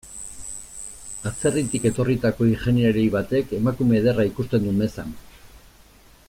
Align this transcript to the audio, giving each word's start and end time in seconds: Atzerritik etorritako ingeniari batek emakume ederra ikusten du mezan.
Atzerritik 1.31 1.85
etorritako 1.89 2.47
ingeniari 2.53 3.05
batek 3.17 3.53
emakume 3.59 4.01
ederra 4.01 4.27
ikusten 4.31 4.67
du 4.69 4.75
mezan. 4.83 5.15